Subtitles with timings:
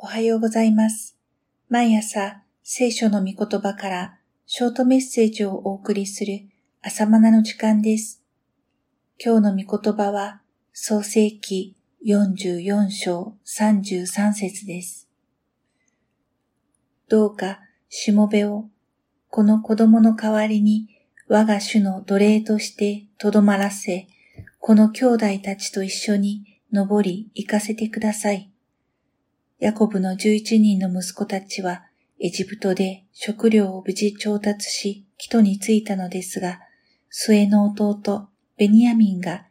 [0.00, 1.16] おはようございます。
[1.68, 6.42] 毎朝、聖書の御言葉からショートメッセージをお送りする
[6.80, 8.22] 朝マナの時間です。
[9.18, 10.40] 今日の御言葉は、
[10.72, 11.74] 創世記
[12.06, 15.08] 44章33節です。
[17.08, 17.58] どうか、
[17.88, 18.66] しもべを、
[19.30, 20.86] この子供の代わりに
[21.26, 24.06] 我が主の奴隷としてとどまらせ、
[24.60, 28.47] この兄弟たちと一緒に登り行かせてください。
[29.60, 31.82] ヤコブの11人の息子たちは
[32.20, 36.60] エジプトで食料を無事調達し、帰途に着いたのですが、
[37.10, 39.46] 末の弟、ベニヤミンが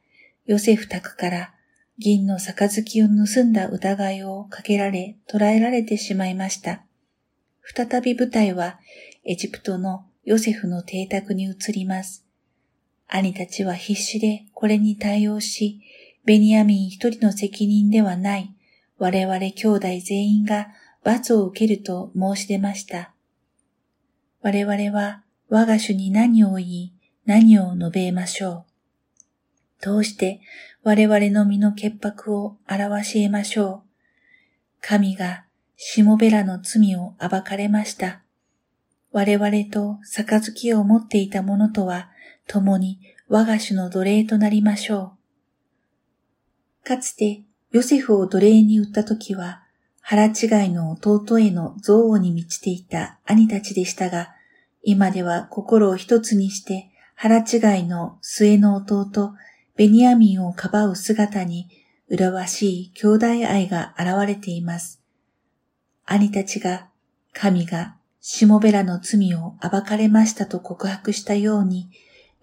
[0.45, 1.53] ヨセフ宅から
[1.97, 6.83] 銀の杯を盗んだ疑いをかけられ捕らえられてしまいました。
[7.63, 8.79] 再び舞台は
[9.25, 12.25] エジプトのヨセフの邸宅に移ります。
[13.09, 15.81] 兄たちは必死でこれに対応し、
[16.23, 18.53] ベニヤミン一人の責任ではない
[18.99, 20.69] 我々兄弟全員が
[21.03, 23.13] 罰を受けると申し出ました。
[24.41, 26.93] 我々は我が主に何を言い、
[27.25, 28.65] 何を述べましょう。
[29.81, 30.41] どうして
[30.83, 33.89] 我々の身の潔白を表し得ましょう。
[34.81, 38.23] 神がしもべらの罪を暴かれました。
[39.11, 42.09] 我々と杯を持っていた者とは
[42.47, 42.99] 共に
[43.29, 45.13] 我が主の奴隷となりましょ
[46.83, 46.87] う。
[46.87, 49.63] かつてヨセフを奴隷に売った時は
[50.01, 54.33] 腹違いの弟への憎悪に満ちていた兄たちでしたが、
[54.81, 59.33] 今では心を一つにして腹違いの末の弟
[59.75, 61.67] ベニヤミンをかばう姿に
[62.09, 65.01] 麗しい兄弟愛が現れています。
[66.05, 66.87] 兄たちが
[67.33, 71.89] 神がしもべらの罪を暴かれましたと告白したように、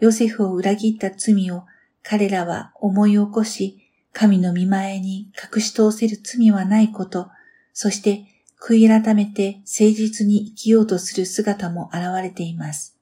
[0.00, 1.64] ヨセフを裏切った罪を
[2.02, 3.83] 彼らは思い起こし、
[4.14, 7.28] 神の見前に隠し通せる罪はないこと、
[7.72, 8.24] そして
[8.62, 12.96] 悔い改めて誠実に生きようとする姿も現れています。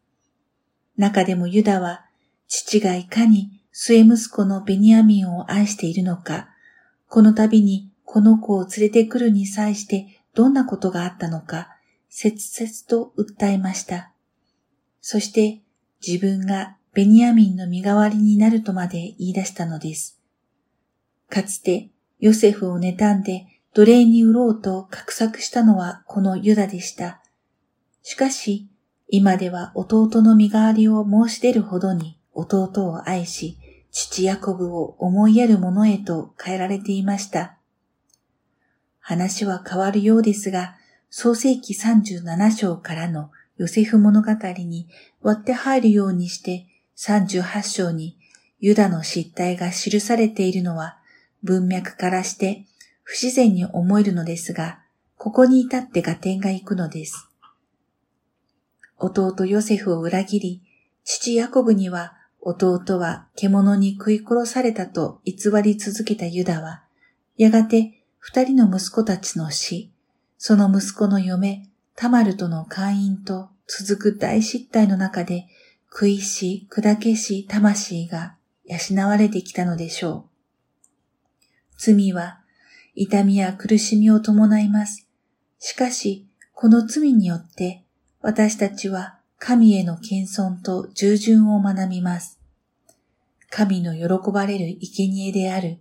[0.96, 2.06] 中でもユダは、
[2.48, 6.48] 父がいかに末息子のベニヤミンを愛しているのか、
[7.08, 11.68] この度にこの子を連れてくるに際してどんなことがあったのか、
[12.08, 14.12] 切々と訴えました。
[15.02, 15.60] そして
[16.06, 20.21] 自分がベニヤミンの身代わりになるとまで言い出したのです。
[21.32, 21.88] かつて
[22.20, 27.22] ヨセフを妬んで奴隷に売ろうと画策したのはこのユダでした。
[28.02, 28.68] しかし、
[29.08, 33.56] 今では弟の身代わりを申し出るほどに弟を愛し、
[33.90, 37.56] 父ヤコブを思いやる者へと変えられていました。
[39.00, 40.76] 話は変わるようですが、
[41.08, 44.86] 創世記37章からのヨセフ物語に
[45.22, 46.66] 割って入るようにして
[46.98, 48.18] 38章に
[48.60, 50.98] ユダの失態が記されているのは
[51.42, 52.66] 文脈からして
[53.02, 54.80] 不自然に思えるのですが、
[55.16, 57.28] ここに至って合点がいくのです。
[58.98, 60.62] 弟ヨセフを裏切り、
[61.04, 66.82] 父ヤコブには弟は獣に食い殺されたと偽り続けたユダは、
[67.36, 69.92] やがて二人の息子たちの死、
[70.38, 75.46] その息子の嫁、タマルとの会員と続く大失態の中で、
[75.90, 80.31] 食いし、砕けし魂が養われてきたのでしょう。
[81.84, 82.38] 罪は
[82.94, 85.08] 痛みや苦しみを伴います。
[85.58, 87.82] しかし、この罪によって
[88.20, 92.38] 私たちは神への謙遜と従順を学びます。
[93.50, 95.78] 神の喜ばれる生贄である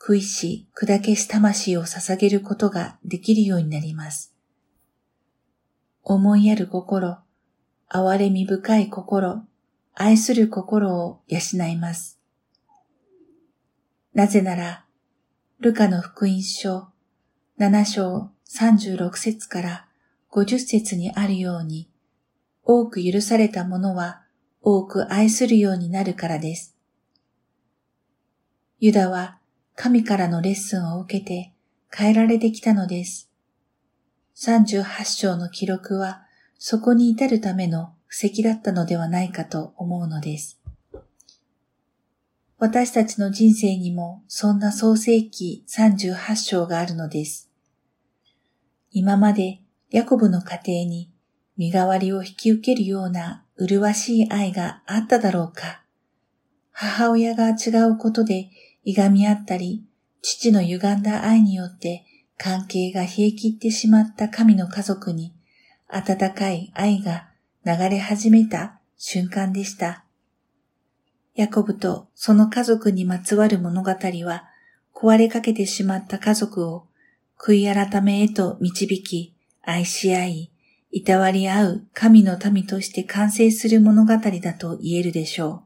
[0.00, 4.34] 食いし、砕けし魂を捧げることができるようになります。
[6.02, 7.18] 思いやる心、
[7.90, 9.42] 憐れみ深い心、
[9.94, 12.18] 愛する心を養います。
[14.14, 14.86] なぜなら、
[15.62, 16.88] ルカの福音書
[17.60, 19.86] 7章36節から
[20.32, 21.88] 50節にあるように、
[22.64, 24.22] 多く許された者は
[24.60, 26.76] 多く愛するようになるからです。
[28.80, 29.38] ユダは
[29.76, 31.52] 神からのレッスンを受けて
[31.96, 33.30] 変えられてきたのです。
[34.34, 36.22] 38章の記録は
[36.58, 40.61] そこに至るための布石だったのではないかと思うのです。
[42.64, 47.50] 私たちの人生にもそんな創世記38章があるのです。
[48.92, 49.58] 今まで
[49.90, 51.10] ヤコブの家庭に
[51.56, 55.82] 身代わりを引き受けるような麗しい愛があっただろうか。
[56.70, 58.48] 母親が違うことで
[58.84, 59.84] いがみ合ったり、
[60.20, 62.04] 父の歪んだ愛によって
[62.38, 65.34] 関係が冷え切ってしまった神の家族に
[65.88, 67.26] 温かい愛が
[67.66, 70.01] 流れ始めた瞬間でした。
[71.34, 74.44] ヤコブとその家族にまつわる物語は
[74.94, 76.86] 壊れかけてしまった家族を
[77.38, 80.52] 悔い改めへと導き、愛し合い、
[80.92, 85.62] いたわり合う神の民として完成する物語だと言えるでしょう。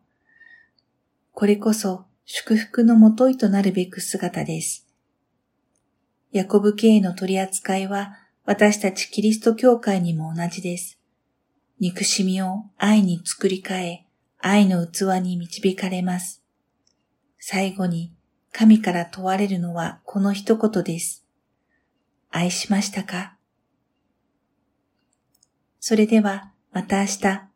[1.32, 4.86] これこそ祝福のもといとなるべく姿です。
[6.32, 10.98] ヤコブ系の取り扱いは私たちキリスト教会にも同じです。
[11.78, 14.05] 憎しみを愛に作り変え、
[14.48, 16.40] 愛の器に導かれます。
[17.40, 18.14] 最後に
[18.52, 21.26] 神から問われるのはこの一言です。
[22.30, 23.36] 愛しましたか？
[25.80, 27.48] それではまた明日